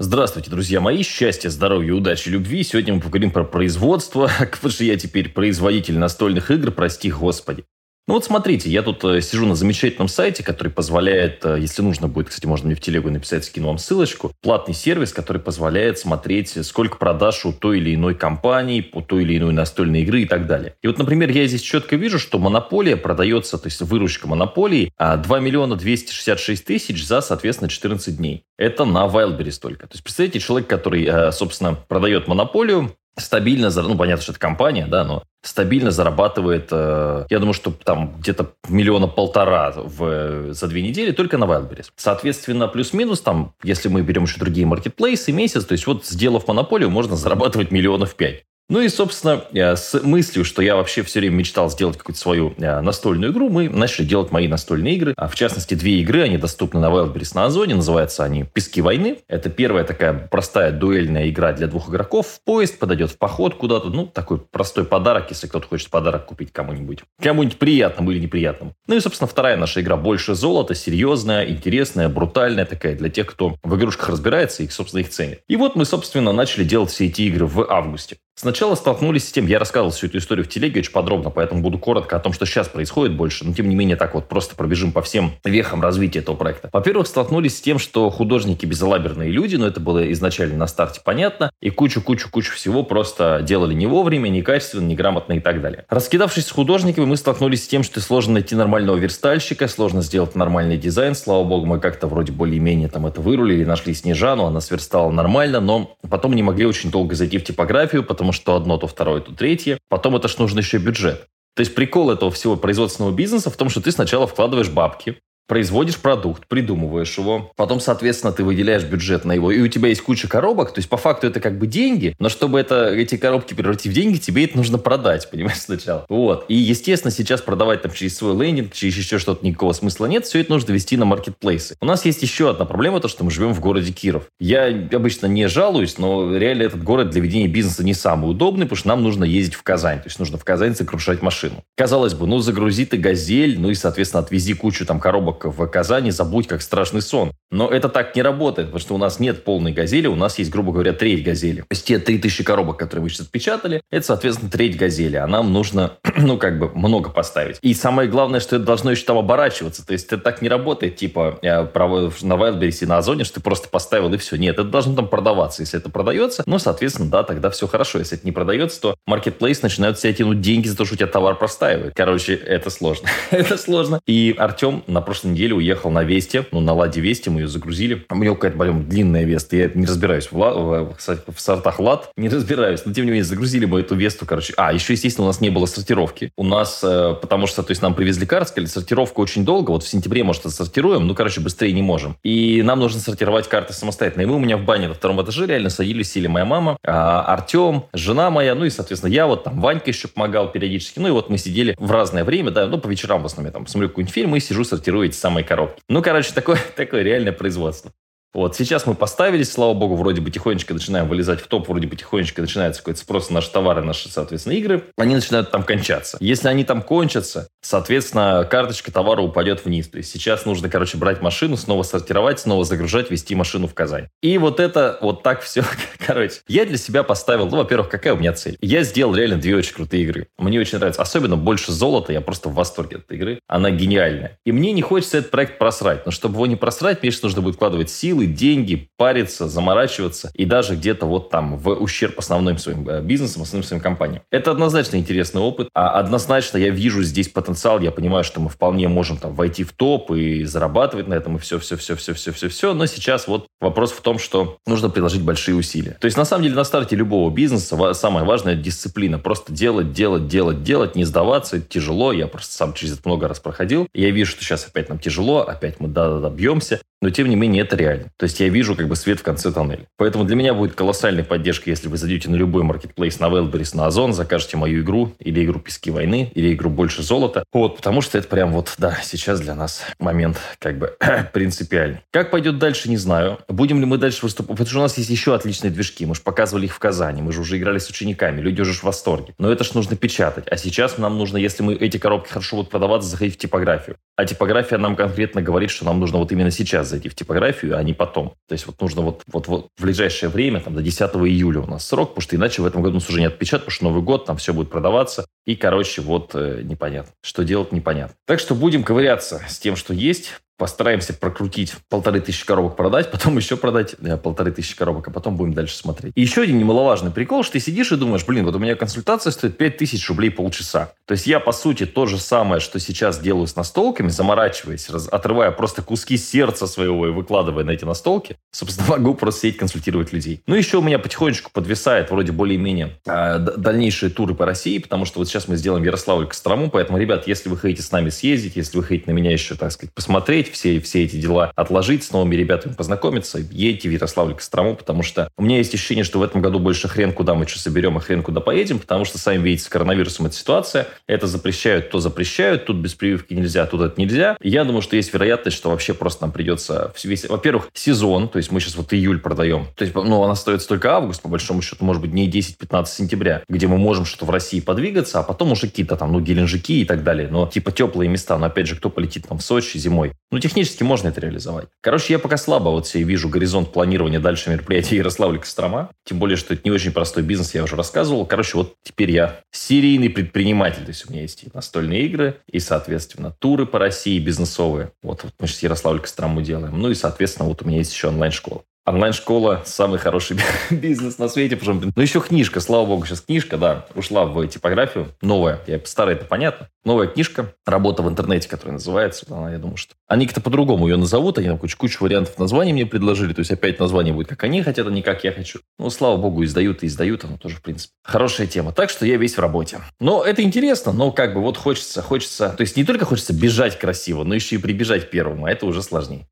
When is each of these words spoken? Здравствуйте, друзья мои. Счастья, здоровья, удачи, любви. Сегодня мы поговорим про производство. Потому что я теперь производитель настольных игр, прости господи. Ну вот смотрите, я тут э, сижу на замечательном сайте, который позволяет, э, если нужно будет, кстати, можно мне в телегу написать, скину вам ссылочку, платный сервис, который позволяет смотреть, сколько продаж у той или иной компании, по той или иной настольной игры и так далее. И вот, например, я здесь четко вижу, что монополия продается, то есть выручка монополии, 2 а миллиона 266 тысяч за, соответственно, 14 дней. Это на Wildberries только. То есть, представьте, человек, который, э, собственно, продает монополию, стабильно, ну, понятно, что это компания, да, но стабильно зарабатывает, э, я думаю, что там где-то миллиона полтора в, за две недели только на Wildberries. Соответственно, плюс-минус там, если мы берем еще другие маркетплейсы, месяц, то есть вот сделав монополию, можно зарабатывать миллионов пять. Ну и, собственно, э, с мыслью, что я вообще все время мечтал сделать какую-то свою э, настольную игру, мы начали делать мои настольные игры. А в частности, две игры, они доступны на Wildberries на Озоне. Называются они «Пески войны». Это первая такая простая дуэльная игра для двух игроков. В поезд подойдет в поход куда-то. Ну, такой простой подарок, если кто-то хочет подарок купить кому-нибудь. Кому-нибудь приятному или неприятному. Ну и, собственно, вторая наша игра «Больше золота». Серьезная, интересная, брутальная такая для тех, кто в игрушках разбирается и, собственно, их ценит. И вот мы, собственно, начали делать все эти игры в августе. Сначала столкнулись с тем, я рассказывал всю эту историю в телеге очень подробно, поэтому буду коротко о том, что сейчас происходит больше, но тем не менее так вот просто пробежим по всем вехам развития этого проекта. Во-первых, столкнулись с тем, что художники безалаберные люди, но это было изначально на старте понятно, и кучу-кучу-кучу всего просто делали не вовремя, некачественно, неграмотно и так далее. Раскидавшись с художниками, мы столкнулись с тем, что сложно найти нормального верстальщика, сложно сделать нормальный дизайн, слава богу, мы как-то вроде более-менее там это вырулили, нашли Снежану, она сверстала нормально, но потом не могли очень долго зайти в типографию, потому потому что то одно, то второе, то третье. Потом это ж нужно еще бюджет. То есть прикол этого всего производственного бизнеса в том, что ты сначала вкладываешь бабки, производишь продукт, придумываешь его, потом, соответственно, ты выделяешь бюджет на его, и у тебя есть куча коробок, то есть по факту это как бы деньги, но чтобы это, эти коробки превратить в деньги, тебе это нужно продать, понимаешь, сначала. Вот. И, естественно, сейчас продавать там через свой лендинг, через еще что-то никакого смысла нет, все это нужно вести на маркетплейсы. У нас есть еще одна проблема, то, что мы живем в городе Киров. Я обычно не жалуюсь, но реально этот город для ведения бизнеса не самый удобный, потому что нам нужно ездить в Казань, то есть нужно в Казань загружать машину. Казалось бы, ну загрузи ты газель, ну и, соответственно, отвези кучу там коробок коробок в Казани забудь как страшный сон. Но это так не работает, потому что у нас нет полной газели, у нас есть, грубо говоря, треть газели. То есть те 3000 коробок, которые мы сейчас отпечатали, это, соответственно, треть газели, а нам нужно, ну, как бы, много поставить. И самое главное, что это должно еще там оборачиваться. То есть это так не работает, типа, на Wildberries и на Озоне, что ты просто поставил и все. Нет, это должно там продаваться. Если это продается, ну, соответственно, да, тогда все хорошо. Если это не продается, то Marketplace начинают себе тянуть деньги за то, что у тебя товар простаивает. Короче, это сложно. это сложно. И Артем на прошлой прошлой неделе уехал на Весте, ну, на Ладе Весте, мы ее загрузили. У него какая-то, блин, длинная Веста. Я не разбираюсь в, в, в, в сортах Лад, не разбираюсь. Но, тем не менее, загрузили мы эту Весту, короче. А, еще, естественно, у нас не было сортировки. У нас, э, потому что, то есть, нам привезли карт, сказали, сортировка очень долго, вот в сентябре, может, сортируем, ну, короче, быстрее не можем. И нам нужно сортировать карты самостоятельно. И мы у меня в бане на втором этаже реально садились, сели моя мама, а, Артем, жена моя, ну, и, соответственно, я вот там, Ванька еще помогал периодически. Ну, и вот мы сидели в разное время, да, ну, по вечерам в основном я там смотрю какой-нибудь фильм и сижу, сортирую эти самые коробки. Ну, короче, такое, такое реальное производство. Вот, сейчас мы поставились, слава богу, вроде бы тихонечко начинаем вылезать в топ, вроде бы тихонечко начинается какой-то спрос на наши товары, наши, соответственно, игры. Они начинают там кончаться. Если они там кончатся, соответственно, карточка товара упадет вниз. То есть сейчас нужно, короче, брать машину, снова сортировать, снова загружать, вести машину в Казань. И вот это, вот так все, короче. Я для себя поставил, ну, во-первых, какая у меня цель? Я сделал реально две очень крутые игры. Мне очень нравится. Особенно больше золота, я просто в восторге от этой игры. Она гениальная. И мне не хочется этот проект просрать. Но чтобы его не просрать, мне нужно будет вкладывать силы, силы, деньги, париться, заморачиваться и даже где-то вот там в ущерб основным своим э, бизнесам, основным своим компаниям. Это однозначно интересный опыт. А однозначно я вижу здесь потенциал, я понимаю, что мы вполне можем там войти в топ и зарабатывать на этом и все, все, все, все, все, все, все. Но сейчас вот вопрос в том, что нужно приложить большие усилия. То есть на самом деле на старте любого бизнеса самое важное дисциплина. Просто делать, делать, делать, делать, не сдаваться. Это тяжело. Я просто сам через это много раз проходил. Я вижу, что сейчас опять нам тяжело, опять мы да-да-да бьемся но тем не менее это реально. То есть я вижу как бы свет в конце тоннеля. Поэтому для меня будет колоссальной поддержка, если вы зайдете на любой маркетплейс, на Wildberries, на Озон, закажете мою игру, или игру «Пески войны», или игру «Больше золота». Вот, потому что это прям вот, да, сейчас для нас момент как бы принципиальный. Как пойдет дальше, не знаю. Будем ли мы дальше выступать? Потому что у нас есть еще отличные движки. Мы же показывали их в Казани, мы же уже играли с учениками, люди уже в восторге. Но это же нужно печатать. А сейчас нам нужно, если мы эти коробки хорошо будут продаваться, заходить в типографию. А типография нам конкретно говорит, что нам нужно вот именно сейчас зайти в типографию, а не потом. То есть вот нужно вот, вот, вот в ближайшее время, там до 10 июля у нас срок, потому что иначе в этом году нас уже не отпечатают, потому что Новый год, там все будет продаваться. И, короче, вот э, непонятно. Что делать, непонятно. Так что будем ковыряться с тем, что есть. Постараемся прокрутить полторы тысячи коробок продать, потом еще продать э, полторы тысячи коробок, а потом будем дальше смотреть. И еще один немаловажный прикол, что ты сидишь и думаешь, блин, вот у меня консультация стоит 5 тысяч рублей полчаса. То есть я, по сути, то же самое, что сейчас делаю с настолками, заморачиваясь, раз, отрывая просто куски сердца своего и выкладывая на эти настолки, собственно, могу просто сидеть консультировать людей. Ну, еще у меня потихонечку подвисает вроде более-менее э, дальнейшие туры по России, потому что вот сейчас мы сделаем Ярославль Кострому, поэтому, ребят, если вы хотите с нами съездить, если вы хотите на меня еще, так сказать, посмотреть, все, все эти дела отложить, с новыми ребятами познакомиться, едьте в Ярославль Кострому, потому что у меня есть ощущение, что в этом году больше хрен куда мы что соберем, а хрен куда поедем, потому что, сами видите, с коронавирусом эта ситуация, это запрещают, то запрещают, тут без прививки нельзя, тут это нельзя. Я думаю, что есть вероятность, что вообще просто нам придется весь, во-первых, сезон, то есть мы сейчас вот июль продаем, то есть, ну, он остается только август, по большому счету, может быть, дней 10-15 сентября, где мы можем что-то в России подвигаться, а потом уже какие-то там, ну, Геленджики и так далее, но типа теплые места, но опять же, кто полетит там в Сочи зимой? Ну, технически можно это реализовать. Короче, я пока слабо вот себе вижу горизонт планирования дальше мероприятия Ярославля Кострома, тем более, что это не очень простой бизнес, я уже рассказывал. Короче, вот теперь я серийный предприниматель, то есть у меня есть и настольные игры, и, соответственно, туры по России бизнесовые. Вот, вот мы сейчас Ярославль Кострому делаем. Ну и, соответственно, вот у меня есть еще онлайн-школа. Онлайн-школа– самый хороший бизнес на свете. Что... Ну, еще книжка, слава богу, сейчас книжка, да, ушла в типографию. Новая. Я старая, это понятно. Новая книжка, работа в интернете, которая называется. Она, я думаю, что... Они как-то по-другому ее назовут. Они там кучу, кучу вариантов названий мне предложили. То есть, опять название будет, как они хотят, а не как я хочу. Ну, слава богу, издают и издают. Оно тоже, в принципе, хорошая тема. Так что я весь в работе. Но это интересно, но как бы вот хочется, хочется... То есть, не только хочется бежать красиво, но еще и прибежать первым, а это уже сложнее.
Здравствуйте, 0.00 0.50
друзья 0.50 0.80
мои. 0.80 1.04
Счастья, 1.04 1.48
здоровья, 1.50 1.94
удачи, 1.94 2.28
любви. 2.28 2.64
Сегодня 2.64 2.94
мы 2.94 3.00
поговорим 3.00 3.30
про 3.30 3.44
производство. 3.44 4.28
Потому 4.40 4.72
что 4.72 4.82
я 4.82 4.96
теперь 4.96 5.28
производитель 5.28 5.98
настольных 5.98 6.50
игр, 6.50 6.72
прости 6.72 7.12
господи. 7.12 7.64
Ну 8.06 8.12
вот 8.12 8.24
смотрите, 8.24 8.68
я 8.68 8.82
тут 8.82 9.02
э, 9.04 9.22
сижу 9.22 9.46
на 9.46 9.54
замечательном 9.54 10.08
сайте, 10.08 10.42
который 10.42 10.68
позволяет, 10.68 11.42
э, 11.46 11.56
если 11.58 11.80
нужно 11.80 12.06
будет, 12.06 12.28
кстати, 12.28 12.44
можно 12.44 12.66
мне 12.66 12.74
в 12.74 12.80
телегу 12.80 13.08
написать, 13.08 13.46
скину 13.46 13.68
вам 13.68 13.78
ссылочку, 13.78 14.30
платный 14.42 14.74
сервис, 14.74 15.14
который 15.14 15.40
позволяет 15.40 15.98
смотреть, 15.98 16.66
сколько 16.66 16.98
продаж 16.98 17.46
у 17.46 17.52
той 17.54 17.78
или 17.78 17.94
иной 17.94 18.14
компании, 18.14 18.82
по 18.82 19.00
той 19.00 19.22
или 19.22 19.38
иной 19.38 19.54
настольной 19.54 20.02
игры 20.02 20.20
и 20.20 20.26
так 20.26 20.46
далее. 20.46 20.74
И 20.82 20.86
вот, 20.86 20.98
например, 20.98 21.30
я 21.30 21.46
здесь 21.46 21.62
четко 21.62 21.96
вижу, 21.96 22.18
что 22.18 22.38
монополия 22.38 22.98
продается, 22.98 23.56
то 23.56 23.68
есть 23.68 23.80
выручка 23.80 24.28
монополии, 24.28 24.92
2 24.98 25.36
а 25.36 25.40
миллиона 25.40 25.74
266 25.74 26.62
тысяч 26.62 27.06
за, 27.06 27.22
соответственно, 27.22 27.70
14 27.70 28.18
дней. 28.18 28.44
Это 28.58 28.84
на 28.84 29.06
Wildberries 29.06 29.58
только. 29.58 29.86
То 29.86 29.94
есть, 29.94 30.04
представьте, 30.04 30.40
человек, 30.40 30.68
который, 30.68 31.06
э, 31.06 31.32
собственно, 31.32 31.74
продает 31.74 32.28
монополию, 32.28 32.94
стабильно, 33.16 33.70
ну, 33.70 33.96
понятно, 33.96 34.22
что 34.22 34.32
это 34.32 34.40
компания, 34.40 34.86
да, 34.86 35.04
но 35.04 35.22
стабильно 35.42 35.90
зарабатывает, 35.90 36.68
э, 36.70 37.26
я 37.28 37.38
думаю, 37.38 37.54
что 37.54 37.70
там 37.70 38.16
где-то 38.18 38.52
миллиона 38.68 39.06
полтора 39.06 39.72
в, 39.76 40.52
за 40.52 40.66
две 40.68 40.82
недели 40.82 41.12
только 41.12 41.38
на 41.38 41.44
Wildberries. 41.44 41.90
Соответственно, 41.96 42.66
плюс-минус 42.66 43.20
там, 43.20 43.54
если 43.62 43.88
мы 43.88 44.02
берем 44.02 44.24
еще 44.24 44.38
другие 44.38 44.66
маркетплейсы, 44.66 45.32
месяц, 45.32 45.64
то 45.64 45.72
есть 45.72 45.86
вот 45.86 46.06
сделав 46.06 46.48
монополию, 46.48 46.90
можно 46.90 47.16
зарабатывать 47.16 47.70
миллионов 47.70 48.14
пять. 48.14 48.44
Ну 48.70 48.80
и, 48.80 48.88
собственно, 48.88 49.44
э, 49.52 49.76
с 49.76 50.00
мыслью, 50.02 50.42
что 50.42 50.62
я 50.62 50.76
вообще 50.76 51.02
все 51.02 51.20
время 51.20 51.36
мечтал 51.36 51.70
сделать 51.70 51.98
какую-то 51.98 52.18
свою 52.18 52.54
э, 52.56 52.80
настольную 52.80 53.30
игру, 53.30 53.50
мы 53.50 53.68
начали 53.68 54.06
делать 54.06 54.32
мои 54.32 54.48
настольные 54.48 54.94
игры. 54.94 55.12
А 55.18 55.28
в 55.28 55.34
частности, 55.34 55.74
две 55.74 56.00
игры, 56.00 56.22
они 56.22 56.38
доступны 56.38 56.80
на 56.80 56.86
Wildberries 56.86 57.32
на 57.34 57.44
Озоне. 57.44 57.74
Называются 57.74 58.24
они 58.24 58.44
«Пески 58.44 58.80
войны». 58.80 59.18
Это 59.28 59.50
первая 59.50 59.84
такая 59.84 60.14
простая 60.14 60.72
дуэльная 60.72 61.28
игра 61.28 61.52
для 61.52 61.66
двух 61.66 61.90
игроков. 61.90 62.26
В 62.26 62.44
поезд 62.44 62.78
подойдет 62.78 63.10
в 63.10 63.18
поход 63.18 63.54
куда-то. 63.54 63.90
Ну, 63.90 64.06
такой 64.06 64.38
простой 64.38 64.86
подарок, 64.86 65.26
если 65.28 65.46
кто-то 65.46 65.68
хочет 65.68 65.90
подарок 65.90 66.24
купить 66.24 66.50
кому-нибудь. 66.50 67.00
Кому-нибудь 67.20 67.58
приятному 67.58 68.12
или 68.12 68.18
неприятному. 68.20 68.72
Ну 68.86 68.96
и, 68.96 69.00
собственно, 69.00 69.28
вторая 69.28 69.58
наша 69.58 69.82
игра 69.82 69.98
«Больше 69.98 70.34
золота». 70.34 70.74
Серьезная, 70.74 71.46
интересная, 71.50 72.08
брутальная 72.08 72.64
такая 72.64 72.96
для 72.96 73.10
тех, 73.10 73.26
кто 73.26 73.56
в 73.62 73.76
игрушках 73.76 74.08
разбирается 74.08 74.62
и, 74.62 74.68
собственно, 74.68 75.00
их 75.00 75.10
ценит. 75.10 75.42
И 75.48 75.56
вот 75.56 75.76
мы, 75.76 75.84
собственно, 75.84 76.32
начали 76.32 76.64
делать 76.64 76.90
все 76.90 77.06
эти 77.06 77.22
игры 77.22 77.44
в 77.44 77.70
августе. 77.70 78.16
Сначала 78.36 78.74
столкнулись 78.74 79.28
с 79.28 79.32
тем, 79.32 79.46
я 79.46 79.60
рассказывал 79.60 79.92
всю 79.92 80.08
эту 80.08 80.18
историю 80.18 80.44
в 80.44 80.48
телеге 80.48 80.80
очень 80.80 80.90
подробно, 80.90 81.30
поэтому 81.30 81.62
буду 81.62 81.78
коротко 81.78 82.16
о 82.16 82.18
том, 82.18 82.32
что 82.32 82.46
сейчас 82.46 82.68
происходит 82.68 83.16
больше, 83.16 83.44
но 83.44 83.54
тем 83.54 83.68
не 83.68 83.76
менее 83.76 83.96
так 83.96 84.14
вот 84.14 84.28
просто 84.28 84.56
пробежим 84.56 84.90
по 84.90 85.02
всем 85.02 85.34
вехам 85.44 85.80
развития 85.80 86.18
этого 86.18 86.34
проекта. 86.34 86.68
Во-первых, 86.72 87.06
столкнулись 87.06 87.56
с 87.56 87.60
тем, 87.60 87.78
что 87.78 88.10
художники 88.10 88.66
безалаберные 88.66 89.30
люди, 89.30 89.54
но 89.54 89.68
это 89.68 89.78
было 89.78 90.10
изначально 90.12 90.56
на 90.56 90.66
старте 90.66 91.00
понятно, 91.04 91.52
и 91.62 91.70
кучу-кучу-кучу 91.70 92.54
всего 92.54 92.82
просто 92.82 93.40
делали 93.42 93.72
не 93.72 93.86
вовремя, 93.86 94.28
некачественно, 94.28 94.84
неграмотно 94.84 95.34
и 95.34 95.40
так 95.40 95.62
далее. 95.62 95.84
Раскидавшись 95.88 96.46
с 96.46 96.50
художниками, 96.50 97.04
мы 97.04 97.16
столкнулись 97.16 97.64
с 97.64 97.68
тем, 97.68 97.84
что 97.84 98.00
сложно 98.00 98.34
найти 98.34 98.56
нормального 98.56 98.96
верстальщика, 98.96 99.68
сложно 99.68 100.02
сделать 100.02 100.34
нормальный 100.34 100.76
дизайн, 100.76 101.14
слава 101.14 101.44
богу, 101.44 101.66
мы 101.66 101.78
как-то 101.78 102.08
вроде 102.08 102.32
более-менее 102.32 102.88
там 102.88 103.06
это 103.06 103.20
вырулили, 103.20 103.64
нашли 103.64 103.94
Снежану, 103.94 104.44
она 104.44 104.60
сверстала 104.60 105.10
нормально, 105.10 105.60
но 105.60 105.96
потом 106.10 106.34
не 106.34 106.42
могли 106.42 106.66
очень 106.66 106.90
долго 106.90 107.14
зайти 107.14 107.38
в 107.38 107.44
типографию, 107.44 108.02
потому 108.02 108.23
потому 108.24 108.32
что 108.32 108.44
то 108.46 108.56
одно, 108.56 108.78
то 108.78 108.86
второе, 108.86 109.20
то 109.20 109.34
третье. 109.34 109.78
Потом 109.90 110.16
это 110.16 110.28
ж 110.28 110.38
нужно 110.38 110.60
еще 110.60 110.78
бюджет. 110.78 111.26
То 111.56 111.60
есть 111.60 111.74
прикол 111.74 112.10
этого 112.10 112.30
всего 112.30 112.56
производственного 112.56 113.12
бизнеса 113.12 113.50
в 113.50 113.56
том, 113.56 113.68
что 113.68 113.82
ты 113.82 113.92
сначала 113.92 114.26
вкладываешь 114.26 114.70
бабки, 114.70 115.20
производишь 115.46 115.98
продукт, 115.98 116.46
придумываешь 116.48 117.16
его, 117.18 117.52
потом, 117.56 117.80
соответственно, 117.80 118.32
ты 118.32 118.44
выделяешь 118.44 118.84
бюджет 118.84 119.24
на 119.24 119.32
его, 119.32 119.50
и 119.50 119.60
у 119.60 119.68
тебя 119.68 119.88
есть 119.88 120.00
куча 120.00 120.28
коробок, 120.28 120.72
то 120.72 120.78
есть 120.78 120.88
по 120.88 120.96
факту 120.96 121.26
это 121.26 121.40
как 121.40 121.58
бы 121.58 121.66
деньги, 121.66 122.14
но 122.18 122.28
чтобы 122.28 122.58
это, 122.58 122.86
эти 122.86 123.16
коробки 123.16 123.54
превратить 123.54 123.92
в 123.92 123.94
деньги, 123.94 124.18
тебе 124.18 124.44
это 124.44 124.56
нужно 124.56 124.78
продать, 124.78 125.30
понимаешь, 125.30 125.58
сначала. 125.58 126.06
Вот. 126.08 126.46
И, 126.48 126.54
естественно, 126.54 127.10
сейчас 127.10 127.42
продавать 127.42 127.82
там 127.82 127.92
через 127.92 128.16
свой 128.16 128.34
лендинг, 128.34 128.72
через 128.72 128.96
еще 128.96 129.18
что-то 129.18 129.44
никакого 129.44 129.72
смысла 129.72 130.06
нет, 130.06 130.24
все 130.24 130.40
это 130.40 130.52
нужно 130.52 130.72
вести 130.72 130.96
на 130.96 131.04
маркетплейсы. 131.04 131.76
У 131.80 131.86
нас 131.86 132.04
есть 132.04 132.22
еще 132.22 132.50
одна 132.50 132.64
проблема, 132.64 133.00
то, 133.00 133.08
что 133.08 133.24
мы 133.24 133.30
живем 133.30 133.52
в 133.52 133.60
городе 133.60 133.92
Киров. 133.92 134.24
Я 134.40 134.66
обычно 134.92 135.26
не 135.26 135.48
жалуюсь, 135.48 135.98
но 135.98 136.36
реально 136.36 136.62
этот 136.62 136.82
город 136.82 137.10
для 137.10 137.20
ведения 137.20 137.48
бизнеса 137.48 137.84
не 137.84 137.94
самый 137.94 138.30
удобный, 138.30 138.64
потому 138.64 138.78
что 138.78 138.88
нам 138.88 139.02
нужно 139.02 139.24
ездить 139.24 139.54
в 139.54 139.62
Казань, 139.62 139.98
то 139.98 140.06
есть 140.06 140.18
нужно 140.18 140.38
в 140.38 140.44
Казань 140.44 140.74
загружать 140.74 141.22
машину. 141.22 141.64
Казалось 141.76 142.14
бы, 142.14 142.26
ну 142.26 142.38
загрузи 142.38 142.86
ты 142.86 142.96
газель, 142.96 143.58
ну 143.60 143.70
и, 143.70 143.74
соответственно, 143.74 144.22
отвези 144.22 144.54
кучу 144.54 144.86
там 144.86 145.00
коробок 145.00 145.33
коробок 145.34 145.56
в 145.56 145.66
Казани 145.66 146.10
забудь 146.10 146.46
как 146.46 146.62
страшный 146.62 147.02
сон. 147.02 147.32
Но 147.50 147.68
это 147.68 147.88
так 147.88 148.16
не 148.16 148.22
работает, 148.22 148.68
потому 148.68 148.80
что 148.80 148.94
у 148.94 148.98
нас 148.98 149.20
нет 149.20 149.44
полной 149.44 149.72
газели, 149.72 150.06
у 150.06 150.16
нас 150.16 150.38
есть, 150.38 150.50
грубо 150.50 150.72
говоря, 150.72 150.92
треть 150.92 151.24
газели. 151.24 151.60
То 151.60 151.66
есть 151.70 151.86
те 151.86 151.98
3000 151.98 152.42
коробок, 152.42 152.78
которые 152.78 153.04
мы 153.04 153.08
сейчас 153.08 153.26
отпечатали, 153.26 153.80
это, 153.90 154.04
соответственно, 154.04 154.50
треть 154.50 154.76
газели, 154.76 155.16
а 155.16 155.26
нам 155.26 155.52
нужно, 155.52 155.92
ну, 156.16 156.36
как 156.36 156.58
бы, 156.58 156.70
много 156.74 157.10
поставить. 157.10 157.58
И 157.62 157.74
самое 157.74 158.08
главное, 158.08 158.40
что 158.40 158.56
это 158.56 158.64
должно 158.64 158.90
еще 158.90 159.04
там 159.04 159.18
оборачиваться. 159.18 159.86
То 159.86 159.92
есть 159.92 160.06
это 160.06 160.18
так 160.18 160.42
не 160.42 160.48
работает, 160.48 160.96
типа, 160.96 161.38
на 161.42 162.34
Wildberries 162.34 162.82
и 162.82 162.86
на 162.86 162.98
Озоне, 162.98 163.24
что 163.24 163.34
ты 163.34 163.40
просто 163.40 163.68
поставил 163.68 164.12
и 164.12 164.16
все. 164.16 164.36
Нет, 164.36 164.54
это 164.54 164.64
должно 164.64 164.94
там 164.96 165.08
продаваться. 165.08 165.62
Если 165.62 165.78
это 165.78 165.90
продается, 165.90 166.42
ну, 166.46 166.58
соответственно, 166.58 167.08
да, 167.08 167.22
тогда 167.22 167.50
все 167.50 167.68
хорошо. 167.68 167.98
Если 168.00 168.18
это 168.18 168.26
не 168.26 168.32
продается, 168.32 168.80
то 168.80 168.96
Marketplace 169.08 169.60
начинают 169.62 169.98
себе 169.98 170.12
тянуть 170.12 170.40
деньги 170.40 170.66
за 170.66 170.76
то, 170.76 170.84
что 170.84 170.94
у 170.94 170.96
тебя 170.96 171.06
товар 171.06 171.36
простаивает. 171.36 171.94
Короче, 171.94 172.34
это 172.34 172.70
сложно. 172.70 173.08
это 173.30 173.56
сложно. 173.56 174.00
И 174.06 174.34
Артем 174.36 174.82
на 174.86 175.00
прошлой 175.00 175.23
прошлой 175.24 175.32
неделе 175.32 175.54
уехал 175.54 175.90
на 175.90 176.04
Весте, 176.04 176.46
ну, 176.52 176.60
на 176.60 176.74
Ладе 176.74 177.00
Весте, 177.00 177.30
мы 177.30 177.40
ее 177.40 177.48
загрузили. 177.48 178.04
У 178.10 178.16
него 178.16 178.34
какая-то, 178.34 178.58
блин, 178.58 178.88
длинная 178.88 179.24
Веста. 179.24 179.56
Я 179.56 179.70
не 179.74 179.86
разбираюсь 179.86 180.28
в, 180.30 180.34
в, 180.34 180.94
в, 180.98 181.34
в 181.34 181.40
сортах 181.40 181.80
Лад, 181.80 182.10
не 182.16 182.28
разбираюсь. 182.28 182.82
Но, 182.84 182.92
тем 182.92 183.06
не 183.06 183.10
менее, 183.10 183.24
загрузили 183.24 183.64
мы 183.64 183.80
эту 183.80 183.94
Весту, 183.94 184.26
короче. 184.26 184.52
А, 184.56 184.72
еще, 184.72 184.92
естественно, 184.92 185.24
у 185.24 185.28
нас 185.28 185.40
не 185.40 185.50
было 185.50 185.66
сортировки. 185.66 186.30
У 186.36 186.44
нас, 186.44 186.80
э, 186.82 187.14
потому 187.20 187.46
что, 187.46 187.62
то 187.62 187.70
есть, 187.70 187.82
нам 187.82 187.94
привезли 187.94 188.26
карт, 188.26 188.48
сказали, 188.48 188.66
сортировка 188.66 189.20
очень 189.20 189.44
долго, 189.44 189.70
вот 189.70 189.82
в 189.82 189.88
сентябре, 189.88 190.24
может, 190.24 190.42
сортируем, 190.50 191.06
ну, 191.06 191.14
короче, 191.14 191.40
быстрее 191.40 191.72
не 191.72 191.82
можем. 191.82 192.16
И 192.22 192.62
нам 192.62 192.80
нужно 192.80 193.00
сортировать 193.00 193.48
карты 193.48 193.72
самостоятельно. 193.72 194.22
И 194.22 194.26
мы 194.26 194.36
у 194.36 194.38
меня 194.38 194.56
в 194.56 194.64
бане 194.64 194.88
на 194.88 194.94
втором 194.94 195.22
этаже 195.22 195.46
реально 195.46 195.70
садились, 195.70 196.12
сели 196.12 196.26
моя 196.26 196.44
мама, 196.44 196.76
а, 196.84 197.22
Артем, 197.22 197.84
жена 197.92 198.30
моя, 198.30 198.54
ну, 198.54 198.64
и, 198.64 198.70
соответственно, 198.70 199.12
я 199.12 199.26
вот 199.26 199.44
там, 199.44 199.60
Ванька 199.60 199.90
еще 199.90 200.08
помогал 200.08 200.50
периодически. 200.50 200.98
Ну, 200.98 201.08
и 201.08 201.10
вот 201.10 201.30
мы 201.30 201.38
сидели 201.38 201.74
в 201.78 201.90
разное 201.90 202.24
время, 202.24 202.50
да, 202.50 202.66
ну, 202.66 202.78
по 202.78 202.88
вечерам 202.88 203.22
в 203.22 203.26
основном 203.26 203.46
я 203.50 203.52
там 203.52 203.66
смотрю 203.66 203.88
какой-нибудь 203.88 204.14
фильм 204.14 204.36
и 204.36 204.40
сижу, 204.40 204.64
сортирую 204.64 205.08
эти 205.14 205.20
самые 205.20 205.44
коробки. 205.44 205.82
Ну, 205.88 206.02
короче, 206.02 206.32
такое, 206.32 206.58
такое 206.76 207.02
реальное 207.02 207.32
производство. 207.32 207.92
Вот, 208.34 208.56
сейчас 208.56 208.84
мы 208.84 208.94
поставились, 208.94 209.52
слава 209.52 209.74
богу, 209.74 209.94
вроде 209.94 210.20
бы 210.20 210.28
тихонечко 210.28 210.74
начинаем 210.74 211.08
вылезать 211.08 211.40
в 211.40 211.46
топ, 211.46 211.68
вроде 211.68 211.86
бы 211.86 211.94
тихонечко 211.94 212.42
начинается 212.42 212.80
какой-то 212.80 212.98
спрос 212.98 213.30
на 213.30 213.34
наши 213.34 213.50
товары, 213.50 213.82
наши, 213.82 214.08
соответственно, 214.10 214.54
игры. 214.54 214.82
Они 214.98 215.14
начинают 215.14 215.52
там 215.52 215.62
кончаться. 215.62 216.18
Если 216.20 216.48
они 216.48 216.64
там 216.64 216.82
кончатся, 216.82 217.46
соответственно, 217.62 218.46
карточка 218.50 218.90
товара 218.90 219.22
упадет 219.22 219.64
вниз. 219.64 219.88
То 219.88 219.98
есть 219.98 220.10
сейчас 220.10 220.46
нужно, 220.46 220.68
короче, 220.68 220.98
брать 220.98 221.22
машину, 221.22 221.56
снова 221.56 221.84
сортировать, 221.84 222.40
снова 222.40 222.64
загружать, 222.64 223.08
вести 223.08 223.36
машину 223.36 223.68
в 223.68 223.74
Казань. 223.74 224.08
И 224.20 224.36
вот 224.38 224.58
это, 224.58 224.98
вот 225.00 225.22
так 225.22 225.40
все, 225.40 225.62
короче. 226.04 226.40
Я 226.48 226.64
для 226.64 226.76
себя 226.76 227.04
поставил, 227.04 227.46
ну, 227.48 227.58
во-первых, 227.58 227.88
какая 227.88 228.14
у 228.14 228.16
меня 228.16 228.32
цель? 228.32 228.56
Я 228.60 228.82
сделал 228.82 229.14
реально 229.14 229.36
две 229.36 229.54
очень 229.54 229.74
крутые 229.74 230.02
игры. 230.02 230.26
Мне 230.38 230.58
очень 230.58 230.78
нравится. 230.78 231.02
Особенно 231.02 231.36
больше 231.36 231.70
золота, 231.70 232.12
я 232.12 232.20
просто 232.20 232.48
в 232.48 232.54
восторге 232.54 232.96
от 232.96 233.04
этой 233.04 233.16
игры. 233.16 233.40
Она 233.46 233.70
гениальная. 233.70 234.38
И 234.44 234.50
мне 234.50 234.72
не 234.72 234.82
хочется 234.82 235.18
этот 235.18 235.30
проект 235.30 235.58
просрать. 235.58 236.04
Но 236.04 236.10
чтобы 236.10 236.34
его 236.34 236.46
не 236.46 236.56
просрать, 236.56 237.00
мне 237.02 237.12
нужно 237.22 237.42
будет 237.42 237.54
вкладывать 237.54 237.90
силы, 237.90 238.23
силы, 238.24 238.26
деньги, 238.26 238.88
париться, 238.96 239.48
заморачиваться 239.48 240.30
и 240.34 240.44
даже 240.44 240.76
где-то 240.76 241.06
вот 241.06 241.30
там 241.30 241.56
в 241.56 241.70
ущерб 241.70 242.18
основным 242.18 242.58
своим 242.58 242.88
э, 242.88 243.00
бизнесам, 243.00 243.42
основным 243.42 243.66
своим 243.66 243.82
компаниям. 243.82 244.22
Это 244.30 244.50
однозначно 244.50 244.96
интересный 244.96 245.40
опыт. 245.40 245.68
А 245.74 245.98
однозначно 245.98 246.58
я 246.58 246.70
вижу 246.70 247.02
здесь 247.02 247.28
потенциал, 247.28 247.80
я 247.80 247.90
понимаю, 247.90 248.24
что 248.24 248.40
мы 248.40 248.48
вполне 248.48 248.88
можем 248.88 249.16
там 249.16 249.34
войти 249.34 249.64
в 249.64 249.72
топ 249.72 250.10
и 250.12 250.44
зарабатывать 250.44 251.08
на 251.08 251.14
этом 251.14 251.36
и 251.36 251.38
все, 251.38 251.58
все, 251.58 251.76
все, 251.76 251.96
все, 251.96 252.14
все, 252.14 252.32
все, 252.32 252.48
все. 252.48 252.74
Но 252.74 252.86
сейчас 252.86 253.26
вот 253.28 253.46
вопрос 253.60 253.92
в 253.92 254.00
том, 254.00 254.18
что 254.18 254.58
нужно 254.66 254.90
приложить 254.90 255.22
большие 255.22 255.54
усилия. 255.56 255.96
То 256.00 256.06
есть 256.06 256.16
на 256.16 256.24
самом 256.24 256.44
деле 256.44 256.54
на 256.54 256.64
старте 256.64 256.96
любого 256.96 257.30
бизнеса 257.30 257.94
самое 257.94 258.24
важное 258.24 258.54
дисциплина. 258.54 259.18
Просто 259.18 259.52
делать, 259.52 259.92
делать, 259.92 260.28
делать, 260.28 260.62
делать, 260.62 260.96
не 260.96 261.04
сдаваться. 261.04 261.56
Это 261.56 261.66
тяжело. 261.66 262.12
Я 262.12 262.26
просто 262.26 262.54
сам 262.54 262.74
через 262.74 262.94
это 262.94 263.08
много 263.08 263.28
раз 263.28 263.40
проходил. 263.40 263.88
Я 263.94 264.10
вижу, 264.10 264.32
что 264.32 264.42
сейчас 264.42 264.66
опять 264.66 264.88
нам 264.88 264.98
тяжело, 264.98 265.40
опять 265.40 265.80
мы 265.80 265.88
да-да-да 265.88 266.30
бьемся 266.30 266.80
но 267.04 267.10
тем 267.10 267.28
не 267.28 267.36
менее 267.36 267.64
это 267.64 267.76
реально. 267.76 268.06
То 268.16 268.24
есть 268.24 268.40
я 268.40 268.48
вижу 268.48 268.74
как 268.74 268.88
бы 268.88 268.96
свет 268.96 269.20
в 269.20 269.22
конце 269.22 269.52
тоннеля. 269.52 269.86
Поэтому 269.98 270.24
для 270.24 270.36
меня 270.36 270.54
будет 270.54 270.74
колоссальной 270.74 271.22
поддержка, 271.22 271.68
если 271.68 271.88
вы 271.88 271.98
зайдете 271.98 272.30
на 272.30 272.36
любой 272.36 272.62
маркетплейс, 272.62 273.20
на 273.20 273.26
Wildberries, 273.26 273.76
на 273.76 273.84
Озон, 273.86 274.14
закажете 274.14 274.56
мою 274.56 274.80
игру, 274.80 275.12
или 275.18 275.44
игру 275.44 275.60
«Пески 275.60 275.90
войны», 275.90 276.32
или 276.34 276.54
игру 276.54 276.70
«Больше 276.70 277.02
золота». 277.02 277.44
Вот, 277.52 277.76
потому 277.76 278.00
что 278.00 278.16
это 278.16 278.26
прям 278.26 278.52
вот, 278.52 278.72
да, 278.78 278.96
сейчас 279.02 279.42
для 279.42 279.54
нас 279.54 279.82
момент 279.98 280.38
как 280.58 280.78
бы 280.78 280.96
принципиальный. 281.34 281.98
Как 282.10 282.30
пойдет 282.30 282.58
дальше, 282.58 282.88
не 282.88 282.96
знаю. 282.96 283.38
Будем 283.48 283.80
ли 283.80 283.84
мы 283.84 283.98
дальше 283.98 284.20
выступать? 284.22 284.56
Потому 284.56 284.66
что 284.66 284.78
у 284.78 284.82
нас 284.82 284.96
есть 284.96 285.10
еще 285.10 285.34
отличные 285.34 285.70
движки. 285.70 286.06
Мы 286.06 286.14
же 286.14 286.22
показывали 286.22 286.64
их 286.64 286.74
в 286.74 286.78
Казани, 286.78 287.20
мы 287.20 287.32
же 287.32 287.42
уже 287.42 287.58
играли 287.58 287.76
с 287.76 287.90
учениками, 287.90 288.40
люди 288.40 288.62
уже 288.62 288.72
в 288.72 288.82
восторге. 288.82 289.34
Но 289.36 289.52
это 289.52 289.62
же 289.62 289.72
нужно 289.74 289.94
печатать. 289.94 290.46
А 290.50 290.56
сейчас 290.56 290.96
нам 290.96 291.18
нужно, 291.18 291.36
если 291.36 291.62
мы 291.62 291.74
эти 291.74 291.98
коробки 291.98 292.30
хорошо 292.30 292.56
будут 292.56 292.70
продаваться, 292.70 293.10
заходить 293.10 293.34
в 293.34 293.38
типографию. 293.38 293.96
А 294.16 294.24
типография 294.24 294.78
нам 294.78 294.96
конкретно 294.96 295.42
говорит, 295.42 295.70
что 295.70 295.84
нам 295.84 296.00
нужно 296.00 296.16
вот 296.16 296.32
именно 296.32 296.50
сейчас 296.50 296.93
зайти 296.94 297.08
в 297.08 297.14
типографию, 297.14 297.76
а 297.76 297.82
не 297.82 297.92
потом. 297.92 298.34
То 298.48 298.52
есть 298.52 298.66
вот 298.66 298.80
нужно 298.80 299.02
вот, 299.02 299.22
вот, 299.26 299.48
вот 299.48 299.68
в 299.76 299.82
ближайшее 299.82 300.30
время, 300.30 300.60
там 300.60 300.74
до 300.74 300.82
10 300.82 301.00
июля 301.00 301.60
у 301.60 301.66
нас 301.66 301.86
срок, 301.86 302.10
потому 302.10 302.22
что 302.22 302.36
иначе 302.36 302.62
в 302.62 302.66
этом 302.66 302.82
году 302.82 302.94
нас 302.94 303.08
уже 303.08 303.20
не 303.20 303.26
отпечатают, 303.26 303.64
потому 303.64 303.74
что 303.74 303.84
Новый 303.84 304.02
год, 304.02 304.26
там 304.26 304.36
все 304.36 304.52
будет 304.52 304.70
продаваться. 304.70 305.26
И, 305.46 305.56
короче, 305.56 306.02
вот 306.02 306.30
э, 306.34 306.62
непонятно. 306.62 307.12
Что 307.22 307.44
делать, 307.44 307.72
непонятно. 307.72 308.14
Так 308.26 308.38
что 308.40 308.54
будем 308.54 308.84
ковыряться 308.84 309.42
с 309.48 309.58
тем, 309.58 309.76
что 309.76 309.92
есть. 309.92 310.32
Постараемся 310.56 311.12
прокрутить 311.14 311.74
полторы 311.88 312.20
тысячи 312.20 312.46
коробок 312.46 312.76
продать, 312.76 313.10
потом 313.10 313.36
еще 313.36 313.56
продать 313.56 313.96
э, 314.00 314.16
полторы 314.16 314.52
тысячи 314.52 314.76
коробок, 314.76 315.08
а 315.08 315.10
потом 315.10 315.36
будем 315.36 315.52
дальше 315.52 315.76
смотреть. 315.76 316.12
И 316.14 316.20
еще 316.20 316.42
один 316.42 316.58
немаловажный 316.58 317.10
прикол, 317.10 317.42
что 317.42 317.54
ты 317.54 317.60
сидишь 317.60 317.90
и 317.90 317.96
думаешь, 317.96 318.24
блин, 318.24 318.44
вот 318.44 318.54
у 318.54 318.58
меня 318.58 318.76
консультация 318.76 319.30
стоит 319.32 319.56
5 319.56 319.76
тысяч 319.76 320.08
рублей 320.08 320.30
полчаса. 320.30 320.92
То 321.06 321.12
есть 321.12 321.26
я, 321.26 321.40
по 321.40 321.52
сути, 321.52 321.86
то 321.86 322.06
же 322.06 322.18
самое, 322.18 322.60
что 322.60 322.78
сейчас 322.78 323.18
делаю 323.18 323.46
с 323.46 323.56
настолками, 323.56 324.08
заморачиваясь, 324.08 324.88
раз, 324.90 325.08
отрывая 325.08 325.50
просто 325.50 325.82
куски 325.82 326.16
сердца 326.16 326.66
своего 326.66 327.08
и 327.08 327.10
выкладывая 327.10 327.64
на 327.64 327.72
эти 327.72 327.84
настолки, 327.84 328.36
собственно, 328.52 328.88
могу 328.90 329.14
просто 329.14 329.42
сидеть 329.42 329.56
консультировать 329.56 330.12
людей. 330.12 330.42
Ну, 330.46 330.54
еще 330.54 330.78
у 330.78 330.82
меня 330.82 330.98
потихонечку 330.98 331.50
подвисает 331.52 332.10
вроде 332.10 332.32
более-менее 332.32 332.98
э, 333.06 333.38
дальнейшие 333.38 334.10
туры 334.10 334.34
по 334.34 334.46
России, 334.46 334.78
потому 334.78 335.04
что 335.04 335.18
вот 335.18 335.28
сейчас 335.28 335.48
мы 335.48 335.56
сделаем 335.56 335.84
Ярославль 335.84 336.26
Кострому, 336.26 336.70
поэтому, 336.70 336.98
ребят, 336.98 337.26
если 337.26 337.48
вы 337.48 337.56
хотите 337.56 337.82
с 337.82 337.90
нами 337.90 338.10
съездить, 338.10 338.56
если 338.56 338.76
вы 338.76 338.84
хотите 338.84 339.10
на 339.10 339.14
меня 339.14 339.32
еще, 339.32 339.56
так 339.56 339.72
сказать, 339.72 339.92
посмотреть, 339.94 340.43
все, 340.50 340.80
все 340.80 341.04
эти 341.04 341.16
дела 341.16 341.52
отложить, 341.54 342.04
с 342.04 342.12
новыми 342.12 342.36
ребятами 342.36 342.72
познакомиться, 342.72 343.38
едьте 343.38 343.88
в 343.88 343.92
Ярославль 343.92 344.34
Кострому, 344.34 344.74
потому 344.76 345.02
что 345.02 345.28
у 345.36 345.42
меня 345.42 345.58
есть 345.58 345.74
ощущение, 345.74 346.04
что 346.04 346.18
в 346.18 346.22
этом 346.22 346.42
году 346.42 346.58
больше 346.58 346.88
хрен 346.88 347.12
куда 347.12 347.34
мы 347.34 347.46
что 347.46 347.58
соберем, 347.58 347.96
а 347.96 348.00
хрен 348.00 348.22
куда 348.22 348.40
поедем, 348.40 348.78
потому 348.78 349.04
что, 349.04 349.18
сами 349.18 349.42
видите, 349.42 349.64
с 349.64 349.68
коронавирусом 349.68 350.26
эта 350.26 350.34
ситуация, 350.34 350.88
это 351.06 351.26
запрещают, 351.26 351.90
то 351.90 352.00
запрещают, 352.00 352.66
тут 352.66 352.76
без 352.76 352.94
прививки 352.94 353.34
нельзя, 353.34 353.66
тут 353.66 353.80
это 353.82 354.00
нельзя. 354.00 354.36
Я 354.40 354.64
думаю, 354.64 354.82
что 354.82 354.96
есть 354.96 355.12
вероятность, 355.12 355.56
что 355.56 355.70
вообще 355.70 355.94
просто 355.94 356.24
нам 356.24 356.32
придется 356.32 356.92
весь, 357.02 357.28
во-первых, 357.28 357.68
сезон, 357.74 358.28
то 358.28 358.38
есть 358.38 358.50
мы 358.50 358.60
сейчас 358.60 358.76
вот 358.76 358.92
июль 358.92 359.20
продаем, 359.20 359.66
то 359.76 359.84
есть, 359.84 359.94
ну, 359.94 360.20
он 360.20 360.30
остается 360.30 360.68
только 360.68 360.92
август, 360.92 361.22
по 361.22 361.28
большому 361.28 361.62
счету, 361.62 361.84
может 361.84 362.02
быть, 362.02 362.10
дней 362.10 362.30
10-15 362.30 362.86
сентября, 362.86 363.42
где 363.48 363.66
мы 363.66 363.78
можем 363.78 364.04
что-то 364.04 364.26
в 364.26 364.30
России 364.30 364.60
подвигаться, 364.60 365.20
а 365.20 365.22
потом 365.22 365.52
уже 365.52 365.62
какие-то 365.62 365.96
там, 365.96 366.12
ну, 366.12 366.20
Геленджики 366.20 366.80
и 366.80 366.84
так 366.84 367.04
далее, 367.04 367.28
но 367.28 367.46
типа 367.46 367.72
теплые 367.72 368.08
места, 368.08 368.38
но 368.38 368.46
опять 368.46 368.66
же, 368.66 368.76
кто 368.76 368.90
полетит 368.90 369.28
там 369.28 369.38
в 369.38 369.42
Сочи 369.42 369.78
зимой? 369.78 370.12
Ну, 370.34 370.40
технически 370.40 370.82
можно 370.82 371.10
это 371.10 371.20
реализовать. 371.20 371.68
Короче, 371.80 372.12
я 372.12 372.18
пока 372.18 372.36
слабо 372.36 372.70
вот 372.70 372.88
себе 372.88 373.04
вижу 373.04 373.28
горизонт 373.28 373.72
планирования 373.72 374.18
дальше 374.18 374.50
мероприятия 374.50 374.96
Ярославля 374.96 375.38
Кострома, 375.38 375.90
тем 376.04 376.18
более, 376.18 376.36
что 376.36 376.54
это 376.54 376.62
не 376.64 376.72
очень 376.72 376.90
простой 376.90 377.22
бизнес, 377.22 377.54
я 377.54 377.62
уже 377.62 377.76
рассказывал. 377.76 378.26
Короче, 378.26 378.56
вот 378.56 378.74
теперь 378.82 379.12
я 379.12 379.38
серийный 379.52 380.10
предприниматель, 380.10 380.82
то 380.82 380.88
есть 380.88 381.08
у 381.08 381.12
меня 381.12 381.22
есть 381.22 381.44
и 381.44 381.50
настольные 381.54 382.06
игры, 382.06 382.40
и, 382.50 382.58
соответственно, 382.58 383.30
туры 383.38 383.64
по 383.64 383.78
России 383.78 384.18
бизнесовые. 384.18 384.90
Вот, 385.04 385.22
вот 385.22 385.32
мы 385.38 385.46
сейчас 385.46 385.62
Ярославль 385.62 386.00
Кострому 386.00 386.42
делаем. 386.42 386.80
Ну 386.80 386.90
и, 386.90 386.94
соответственно, 386.94 387.48
вот 387.48 387.62
у 387.62 387.66
меня 387.66 387.78
есть 387.78 387.92
еще 387.92 388.08
онлайн-школа. 388.08 388.64
Онлайн-школа– 388.86 389.62
самый 389.64 389.98
хороший 389.98 390.36
бизнес 390.70 391.16
на 391.16 391.28
свете. 391.28 391.58
Что... 391.60 391.72
Ну, 391.72 392.02
еще 392.02 392.20
книжка, 392.20 392.60
слава 392.60 392.84
богу, 392.84 393.06
сейчас 393.06 393.22
книжка, 393.22 393.56
да, 393.56 393.86
ушла 393.94 394.26
в 394.26 394.46
типографию. 394.46 395.08
Новая. 395.22 395.60
Я 395.66 395.80
старая, 395.84 396.16
это 396.16 396.26
понятно. 396.26 396.68
Новая 396.84 397.06
книжка, 397.06 397.54
работа 397.64 398.02
в 398.02 398.10
интернете, 398.10 398.46
которая 398.46 398.74
называется. 398.74 399.24
Она, 399.30 399.52
я 399.52 399.58
думаю, 399.58 399.78
что... 399.78 399.94
Они 400.06 400.26
как-то 400.26 400.42
по-другому 400.42 400.86
ее 400.86 400.96
назовут. 400.96 401.38
Они 401.38 401.48
там 401.48 401.56
кучу, 401.56 401.78
кучу 401.78 402.04
вариантов 402.04 402.38
названий 402.38 402.74
мне 402.74 402.84
предложили. 402.84 403.32
То 403.32 403.38
есть, 403.38 403.50
опять 403.50 403.80
название 403.80 404.12
будет, 404.12 404.28
как 404.28 404.44
они 404.44 404.62
хотят, 404.62 404.86
а 404.86 404.90
не 404.90 405.00
как 405.00 405.24
я 405.24 405.32
хочу. 405.32 405.60
Ну, 405.78 405.88
слава 405.88 406.18
богу, 406.18 406.44
издают 406.44 406.82
и 406.82 406.86
издают. 406.86 407.24
Оно 407.24 407.38
тоже, 407.38 407.56
в 407.56 407.62
принципе, 407.62 407.94
хорошая 408.02 408.46
тема. 408.46 408.72
Так 408.72 408.90
что 408.90 409.06
я 409.06 409.16
весь 409.16 409.38
в 409.38 409.40
работе. 409.40 409.78
Но 409.98 410.22
это 410.22 410.42
интересно, 410.42 410.92
но 410.92 411.10
как 411.10 411.32
бы 411.32 411.40
вот 411.40 411.56
хочется, 411.56 412.02
хочется... 412.02 412.50
То 412.50 412.60
есть, 412.60 412.76
не 412.76 412.84
только 412.84 413.06
хочется 413.06 413.32
бежать 413.32 413.78
красиво, 413.78 414.24
но 414.24 414.34
еще 414.34 414.56
и 414.56 414.58
прибежать 414.58 415.10
первым, 415.10 415.46
а 415.46 415.50
это 415.50 415.64
уже 415.64 415.82
сложнее. 415.82 416.26